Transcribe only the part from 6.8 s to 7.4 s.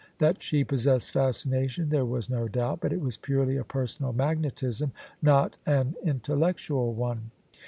one.